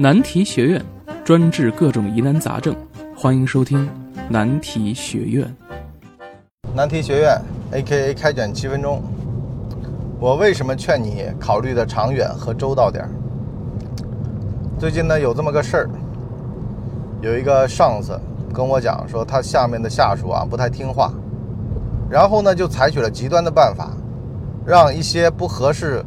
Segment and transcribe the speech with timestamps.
[0.00, 0.82] 难题学院
[1.22, 2.74] 专治各种疑难杂症，
[3.14, 3.86] 欢迎收听
[4.30, 5.54] 难题学院。
[6.74, 7.38] 难题学院
[7.72, 9.02] A.K.A 开卷七分钟。
[10.18, 13.10] 我为什么劝你考虑的长远和周到点儿？
[14.78, 15.90] 最近呢有这么个事儿，
[17.20, 18.18] 有一个上司
[18.54, 21.12] 跟我讲说，他下面的下属啊不太听话，
[22.08, 23.90] 然后呢就采取了极端的办法，
[24.64, 26.02] 让一些不合适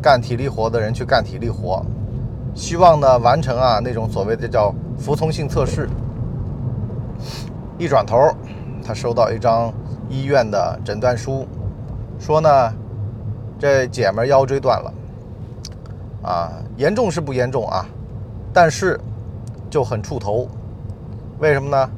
[0.00, 1.84] 干体力活的人去干体力活，
[2.58, 5.88] 希望呢完成啊那种所谓的叫服从性测试。
[7.78, 8.16] 一转头，
[8.84, 9.72] 他收到一张
[10.08, 11.46] 医院的诊断书，
[12.18, 12.74] 说呢。
[13.60, 14.94] 这姐们腰椎断了，
[16.22, 17.84] 啊，严重是不严重啊，
[18.52, 18.96] 但是
[19.68, 20.46] 就很触头。
[21.40, 21.90] 为什么呢？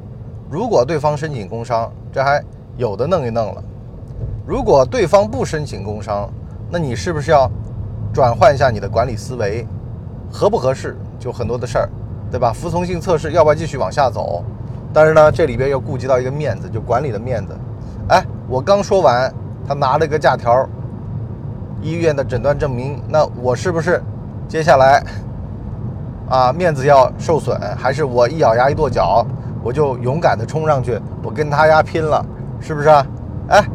[0.49, 2.43] 如果对方申请工伤，这还
[2.77, 3.61] 有的弄一弄了；
[4.43, 6.27] 如果对方不申请工伤，
[6.71, 7.47] 那你是不是要
[8.11, 9.63] 转换一下你的管理思维，
[10.31, 10.97] 合不合适？
[11.19, 11.89] 就很多的事儿，
[12.31, 12.51] 对吧？
[12.53, 14.43] 服从性测试要不要继续往下走？
[14.93, 17.55] 但是呢，这里边又顾及到一个面子，就管理的面子。
[18.09, 19.33] 哎，我刚说完，
[19.67, 20.67] 他拿了个假条。
[21.83, 23.99] 医院的诊断证明，那我是不是
[24.47, 25.03] 接下来
[26.29, 27.59] 啊面子要受损？
[27.75, 29.25] 还是我一咬牙一跺脚，
[29.63, 32.23] 我就勇敢的冲上去，我跟他丫拼了，
[32.59, 33.07] 是不是啊？
[33.49, 33.65] 哎，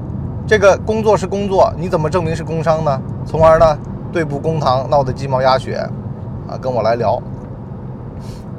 [0.47, 3.03] 这个工作是工作，你怎么证明是工伤呢？
[3.27, 3.77] 从而呢
[4.13, 5.85] 对簿公堂，闹得鸡毛鸭血
[6.48, 6.56] 啊！
[6.61, 7.20] 跟我来聊。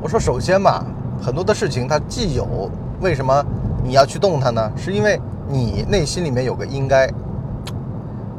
[0.02, 0.84] 我说，首先嘛，
[1.22, 2.70] 很多的事情它既有，
[3.02, 3.46] 为什么
[3.84, 4.72] 你要去动它呢？
[4.76, 7.10] 是因为你内心里面有个应该。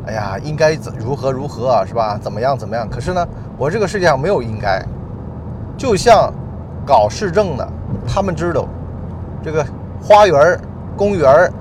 [0.07, 2.19] 哎呀，应该怎如何如何啊，是吧？
[2.19, 2.89] 怎么样怎么样？
[2.89, 4.83] 可是呢，我这个世界上没有应该。
[5.77, 6.33] 就像
[6.87, 7.69] 搞市政的，
[8.07, 8.67] 他们知道
[9.43, 9.65] 这个
[10.03, 10.59] 花园、
[10.97, 11.53] 公园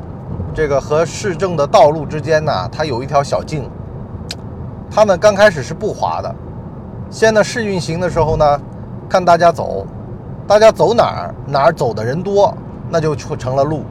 [0.54, 3.70] 这个和市政的道路之间呢，它有一条小径。
[4.90, 6.36] 他们刚开始是不滑的，
[7.10, 8.62] 先呢试运行的时候呢，
[9.10, 9.86] 看大家走，
[10.48, 12.54] 大家走哪儿哪儿走的人多，
[12.90, 13.84] 那就成了路，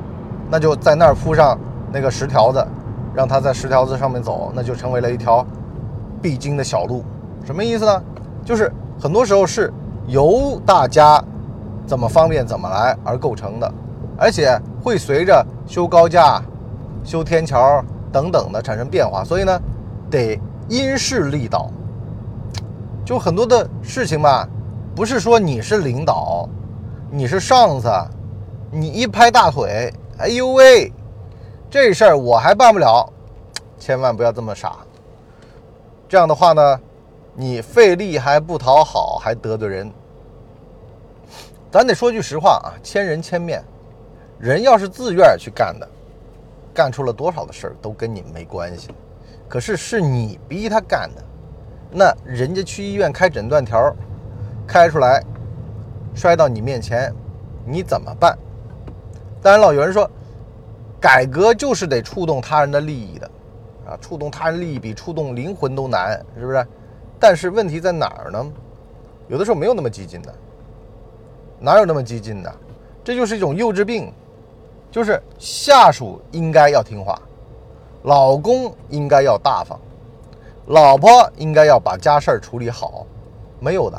[0.51, 1.59] 那就在那儿铺上
[1.93, 2.67] 那个石条子。
[3.15, 5.43] 让它在石条子上面走，那就成为了一条
[6.21, 7.03] 必经的小路。
[7.47, 8.03] 什么意思呢？
[8.45, 8.71] 就是
[9.01, 9.73] 很多时候是
[10.07, 11.25] 由大家
[11.87, 13.73] 怎么方便怎么来而构成的，
[14.19, 16.43] 而且会随着修高架、
[17.03, 19.25] 修天桥等等的产生变化。
[19.25, 19.61] 所以呢，
[20.11, 21.71] 得因势利导。
[23.07, 24.49] 就很多的事情吧，
[24.93, 26.49] 不是说你是领导，
[27.09, 27.89] 你是上司，
[28.69, 30.93] 你一拍大腿，哎呦喂！
[31.71, 33.09] 这事儿我还办不了，
[33.79, 34.79] 千万不要这么傻。
[36.09, 36.81] 这样的话呢，
[37.33, 39.89] 你费力还不讨好，还得罪人。
[41.71, 43.63] 咱得说句实话啊，千人千面，
[44.37, 45.89] 人要是自愿去干的，
[46.75, 48.89] 干出了多少的事儿都跟你没关系。
[49.49, 51.23] 可是是你逼他干的，
[51.99, 53.91] 那人家去医院开诊断条，
[54.67, 55.25] 开出来
[56.15, 57.11] 摔到你面前，
[57.65, 58.37] 你怎么办？
[59.41, 60.09] 当然了，有人说。
[60.99, 63.31] 改革就是得触动他人的利益的，
[63.87, 66.67] 啊，触动他人利益比触动灵魂都难，是不是？
[67.21, 68.45] 但是问题在哪儿呢？
[69.29, 70.35] 有的时候没有那么激进的，
[71.61, 72.53] 哪有那么激进的？
[73.05, 74.11] 这就是一种幼稚病，
[74.91, 77.21] 就是下属应该要听话，
[78.03, 79.79] 老公应该要大方，
[80.67, 83.07] 老婆应该要把家事儿处理好，
[83.61, 83.97] 没有的，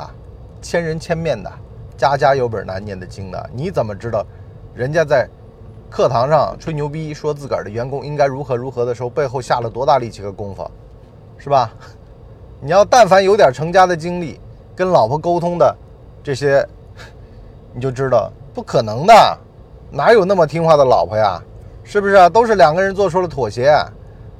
[0.60, 1.50] 千人千面的，
[1.96, 4.24] 家家有本难念的经的，你怎么知道
[4.74, 5.28] 人家在？
[5.90, 10.70] 课堂上吹牛逼说自个儿的员工应该如何如何的时候，背后下了多大力气和功夫，
[11.38, 11.72] 是吧？
[12.60, 14.38] 你要但凡有点成家的经历，
[14.76, 15.74] 跟老婆沟通的
[16.22, 16.62] 这些，
[17.72, 19.38] 你就知道不可能的，
[19.90, 21.42] 哪有那么听话的老婆呀？
[21.84, 22.28] 是不是啊？
[22.28, 23.74] 都是两个人做出了妥协，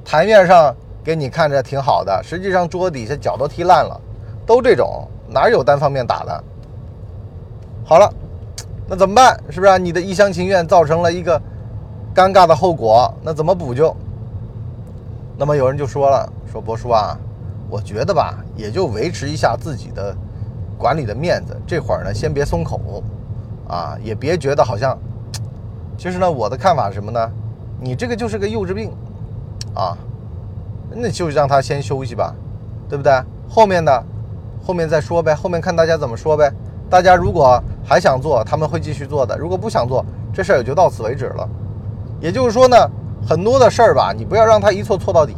[0.05, 0.75] 台面上
[1.09, 3.99] 给你看着挺好的，实际上桌底下脚都踢烂了，
[4.45, 6.43] 都这种，哪有单方面打的？
[7.83, 8.07] 好了。
[8.87, 9.35] 那怎么办？
[9.49, 9.79] 是不是？
[9.79, 11.41] 你的一厢情愿造成了一个
[12.13, 13.95] 尴尬的后果，那怎么补救？
[15.35, 17.17] 那么有人就说了：“说博叔啊，
[17.71, 20.15] 我觉得吧，也就维持一下自己的
[20.77, 21.59] 管理的面子。
[21.65, 23.03] 这会儿呢，先别松口
[23.67, 24.95] 啊，也别觉得好像……
[25.97, 27.31] 其实呢，我的看法是什么呢？
[27.79, 28.91] 你这个就是个幼稚病
[29.73, 29.97] 啊，
[30.91, 32.33] 那就让他先休息吧，
[32.87, 33.11] 对不对？
[33.47, 34.03] 后面的
[34.63, 36.51] 后面再说呗，后面看大家怎么说呗。
[36.89, 37.61] 大家如果……
[37.85, 39.35] 还想做，他们会继续做的。
[39.35, 41.49] 如果不想做，这事儿也就到此为止了。
[42.19, 42.77] 也就是说呢，
[43.27, 45.33] 很多的事儿吧，你不要让他一错错到底。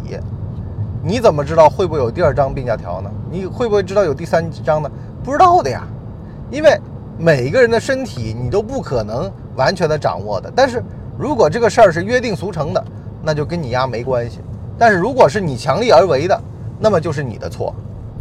[1.01, 3.09] 你怎么知道会不会有第二张病假条呢？
[3.29, 4.91] 你会不会知道有第三张呢？
[5.23, 5.83] 不知道的呀。
[6.49, 6.77] 因为
[7.17, 10.51] 每个人的身体你都不可能完全的掌握的。
[10.53, 10.83] 但是
[11.17, 12.83] 如果这个事儿是约定俗成的，
[13.23, 14.41] 那就跟你丫没关系。
[14.81, 16.41] 但是如果是你强力而为的，
[16.79, 17.71] 那么就是你的错，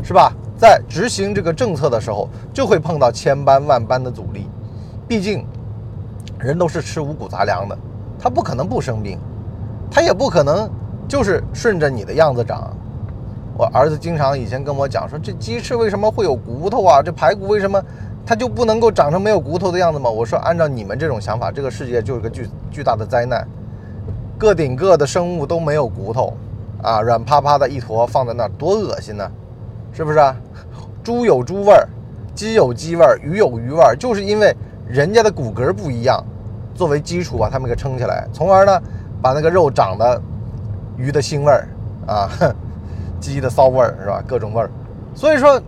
[0.03, 0.31] 是吧？
[0.59, 4.47] 在执行这个政策的时候，就会碰到千般万般的阻力。
[5.09, 5.43] 毕竟，
[6.39, 7.75] 人都是吃五谷杂粮的，
[8.19, 9.19] 他不可能不生病，
[9.91, 10.71] 他也不可能
[11.09, 12.71] 就是顺着你的样子长。
[13.57, 17.01] 我儿子经常以前跟我讲说，这鸡翅为什么会有骨头啊？
[17.03, 17.83] 这排骨为什么
[18.27, 20.11] 它就不能够长成没有骨头的样子吗？
[20.11, 23.49] 我说，按照你们这种想法，这个世界就是个巨巨大的灾难。
[24.37, 26.35] 个顶个的生物都没有骨头，
[26.83, 29.31] 啊，软趴趴的一坨放在那儿，多恶心呢，
[29.93, 30.35] 是不是啊？
[31.03, 31.89] 猪有猪味儿，
[32.35, 34.55] 鸡有鸡味儿，鱼有鱼味儿，就是因为
[34.87, 36.25] 人家的骨骼不一样，
[36.75, 38.83] 作为基础把它们给撑起来，从而呢
[39.23, 40.21] 把那个肉长得
[40.97, 41.69] 鱼的腥味儿
[42.07, 42.29] 啊，
[43.21, 44.23] 鸡的骚味儿是吧？
[44.27, 44.71] 各种味儿，
[45.15, 45.61] 所以说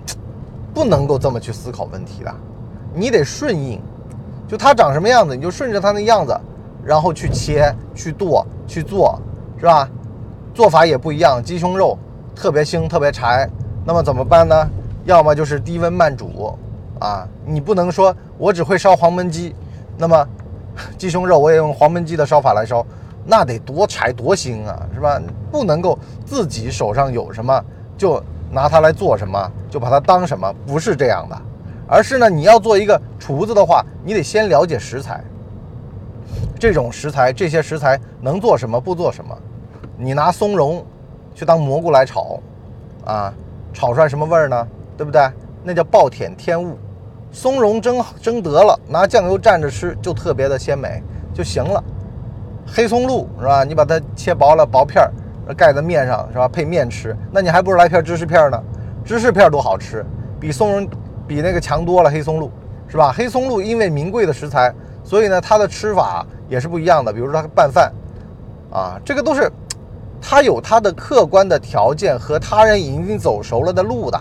[0.74, 2.34] 不能够这么去思考问题的，
[2.94, 3.80] 你得顺应，
[4.46, 6.38] 就它长什么样子，你就顺着它那样子。
[6.84, 9.16] 然后去切、去剁、去做，
[9.56, 9.88] 是吧？
[10.54, 11.42] 做法也不一样。
[11.42, 11.98] 鸡胸肉
[12.34, 13.48] 特别腥、特别柴，
[13.84, 14.68] 那么怎么办呢？
[15.04, 16.56] 要么就是低温慢煮，
[17.00, 19.54] 啊，你不能说我只会烧黄焖鸡，
[19.98, 20.28] 那么
[20.96, 22.86] 鸡胸肉我也用黄焖鸡的烧法来烧，
[23.26, 25.20] 那得多柴多腥啊，是吧？
[25.50, 27.64] 不能够自己手上有什么
[27.98, 31.36] 就拿它来做什么，就把它当什么，不是这样的。
[31.88, 35.22] 而是呢，你要做一个厨子的话，你得先了解食材。
[36.58, 38.80] 这种食材，这些食材能做什么？
[38.80, 39.36] 不做什么？
[39.96, 40.84] 你拿松茸
[41.34, 42.40] 去当蘑菇来炒，
[43.04, 43.32] 啊，
[43.72, 44.66] 炒出来什么味儿呢？
[44.96, 45.28] 对不对？
[45.62, 46.76] 那叫暴殄天物。
[47.30, 51.02] 松茸蒸蒸得了，拿酱油蘸着吃就特别的鲜美
[51.32, 51.82] 就行了。
[52.66, 53.64] 黑松露是吧？
[53.64, 56.46] 你把它切薄了，薄片儿盖在面上是吧？
[56.46, 58.62] 配面吃，那你还不如来片芝士片呢。
[59.04, 60.04] 芝士片多好吃，
[60.38, 60.88] 比松茸
[61.26, 62.10] 比那个强多了。
[62.10, 62.50] 黑松露
[62.86, 63.12] 是吧？
[63.12, 64.72] 黑松露因为名贵的食材，
[65.02, 66.26] 所以呢，它的吃法。
[66.48, 67.90] 也是不一样的，比如说它拌饭，
[68.70, 69.50] 啊，这个都是
[70.22, 74.18] 他有他的客观的条件和他人已经走熟了的路的，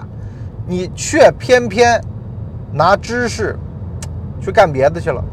[0.66, 2.02] 你却偏偏
[2.74, 3.56] 拿知识
[4.42, 5.24] 去干别的去了，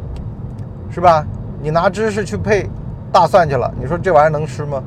[0.91, 1.27] 是吧？
[1.61, 2.69] 你拿知识去配
[3.11, 4.83] 大蒜去了，你说这玩意儿能吃吗？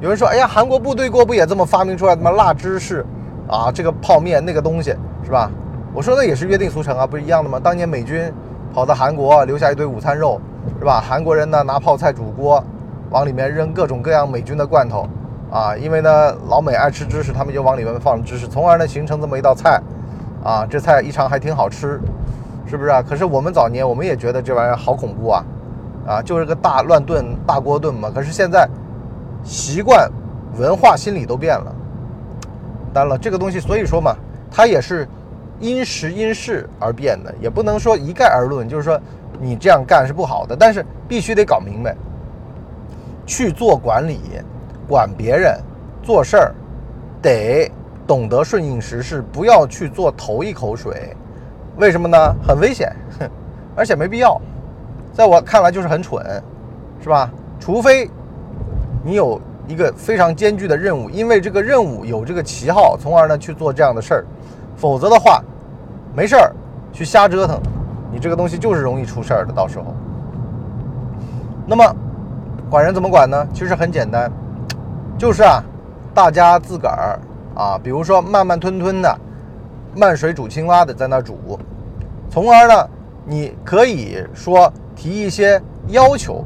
[0.00, 2.32] 有人说，哎呀，韩国部队锅不也这么发明出来的吗？
[2.32, 3.06] 辣芝士
[3.48, 4.94] 啊，这个泡面那个东西
[5.24, 5.50] 是吧？
[5.94, 7.60] 我说那也是约定俗成啊，不是一样的吗？
[7.62, 8.30] 当年美军
[8.74, 10.40] 跑到韩国留下一堆午餐肉。
[10.78, 11.00] 是吧？
[11.00, 12.62] 韩国人呢拿泡菜煮锅，
[13.10, 15.06] 往里面扔各种各样美军的罐头，
[15.50, 19.80] 啊，因为呢老美爱吃芝士，他们就往里面放芝士，从而呢形成这么一道菜，
[20.44, 22.00] 啊，这菜一尝还挺好吃，
[22.66, 23.02] 是不是啊？
[23.02, 25.44] 可是我们早年我们也觉得这玩意儿好恐怖啊，
[26.06, 28.10] 啊，就是个大乱炖大锅炖嘛。
[28.14, 28.68] 可是现在
[29.42, 30.08] 习惯、
[30.56, 31.74] 文化、心理都变了，
[32.92, 34.14] 当然了，这个东西所以说嘛，
[34.50, 35.08] 它也是
[35.58, 39.00] 因时因势而变的，也不能说一概而论，就是说。
[39.42, 41.96] 你这样干是不好的，但是必须得搞明白。
[43.30, 44.18] 去做管理，
[44.88, 45.56] 管别人，
[46.02, 46.54] 做事儿，
[47.22, 47.70] 得
[48.04, 51.16] 懂得顺应时势，不要去做头一口水。
[51.76, 52.18] 为什么呢？
[52.42, 52.92] 很危险，
[53.76, 54.40] 而且没必要。
[55.12, 56.42] 在我看来就是很蠢，
[57.00, 57.30] 是吧？
[57.60, 58.10] 除非
[59.04, 64.26] 你有一个非常艰巨的任务，因为这个任务有这个旗号，从而呢去做这样的事儿。
[64.76, 65.40] 否则的话，
[66.16, 66.52] 没事儿
[66.92, 67.60] 去瞎折腾。
[68.10, 69.94] 你这个东西就是容易出事儿的，到时候。
[71.64, 71.94] 那么，
[72.70, 73.48] 管人怎么管呢？
[73.52, 74.30] 其实很简单，
[75.18, 75.60] 就是啊，
[76.14, 77.18] 大家自个儿
[77.56, 79.18] 啊，比如说慢慢吞吞的，
[79.96, 81.58] 慢水煮青蛙的在那煮，
[82.30, 82.88] 从而呢，
[83.24, 86.44] 你可以说提一些要求。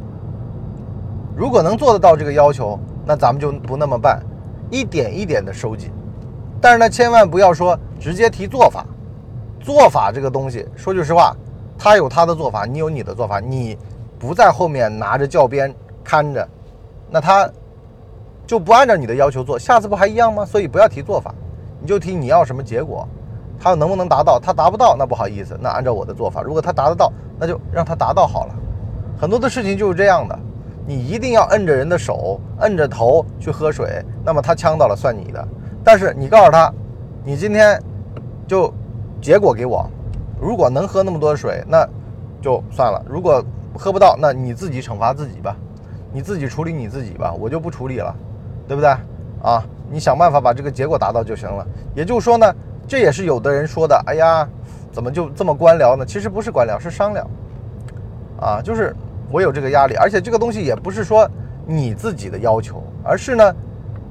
[1.36, 4.18] 如果能做得到这个要求，那咱们就不那么办，
[4.70, 5.92] 一点一点的收紧。
[6.58, 8.86] 但是呢，千万不要说直接提做法，
[9.60, 11.36] 做法这个东西，说句实话。
[11.76, 13.76] 他有他的做法，你有你的做法，你
[14.18, 16.46] 不在后面拿着教鞭看着，
[17.10, 17.50] 那他
[18.46, 20.44] 就不按照你的要求做，下次不还一样吗？
[20.44, 21.34] 所以不要提做法，
[21.80, 23.08] 你就提你要什么结果，
[23.58, 24.38] 他能不能达到？
[24.38, 26.42] 他达不到，那不好意思，那按照我的做法。
[26.42, 28.54] 如果他达得到，那就让他达到好了。
[29.18, 30.38] 很多的事情就是这样的，
[30.86, 35.48] 你一定要摁着人的手，摁着头去喝水，那么他呛到了算你的。
[35.82, 36.72] 但是你告诉他，
[37.24, 37.80] 你今天
[38.46, 38.72] 就
[39.22, 39.88] 结果给我。
[40.40, 41.88] 如果能喝那么多水，那
[42.42, 43.42] 就算了；如果
[43.78, 45.56] 喝不到，那你自己惩罚自己吧，
[46.14, 48.14] 你自己处理你自己吧，我就不处理了，
[48.68, 48.88] 对不对？
[49.42, 51.66] 啊，你想办法把这个结果达到就行了。
[51.92, 52.54] 也就是说呢，
[52.86, 54.48] 这也是有的人说的，哎呀，
[54.92, 56.06] 怎么就这么官僚呢？
[56.06, 57.26] 其实不是官僚，是商量。
[58.40, 58.94] 啊，就是
[59.28, 61.28] 我有这个压力，而且这个东西也不是说
[61.66, 63.52] 你自己的要求，而是呢，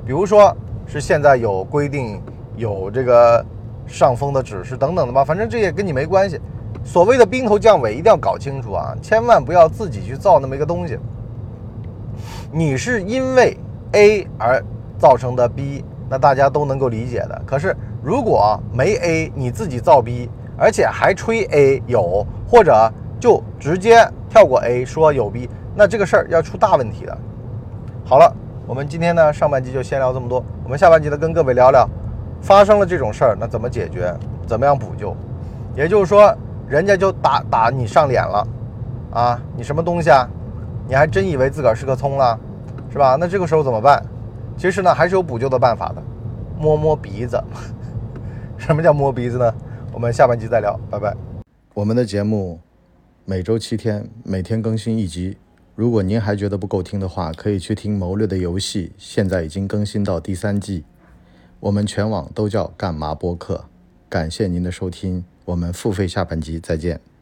[0.06, 0.54] 比如说
[0.86, 2.22] 是现在有规定，
[2.58, 3.44] 有这个。
[3.86, 6.40] 上峰的指示等等的吧，反正这也跟你没关系。
[6.86, 8.96] 所谓的兵头将尾，一定要搞清楚啊！
[9.02, 10.98] 千万不要自己去造那么一个东西。
[12.56, 13.58] 你是因为
[13.94, 14.64] A 而
[15.00, 17.42] 造成的 B，那大家都能够理解的。
[17.48, 27.18] 可是如果没 A，你自己造 B，而且还吹 A 有，或者就直接跳过 A 说有 B，那这个事儿要出大问题的。
[28.06, 28.32] 好了，
[28.68, 31.90] 我们今天呢上半集就先聊这么多，我们下半集呢跟各位聊聊
[32.40, 35.16] 发生了这种事儿，那怎么解决，怎么样补救？
[35.76, 36.32] 也就是说，
[36.68, 38.48] 人家就打打你上脸了，
[39.12, 40.30] 啊，你什么东西啊？
[40.88, 42.40] 你还真以为自个儿是个葱了，
[42.92, 43.16] 是吧？
[43.20, 44.04] 那这个时候怎么办？
[44.58, 46.04] 其实呢还是有补救的办法的，
[46.60, 47.44] 摸摸鼻子。
[48.58, 49.54] 什么叫摸鼻子呢？
[49.92, 51.16] 我们下半集再聊，拜拜。
[51.74, 52.60] 我们的节目
[53.26, 55.38] 每周七天，每天更新一集。
[55.76, 60.84] 如果您还觉得不够听的话，可以去听《谋略的游戏》，现在已经更新到第三季。
[61.60, 63.66] 我们全网都叫干嘛播客。
[64.08, 67.13] 感谢您的收听，我们付费下半集再见。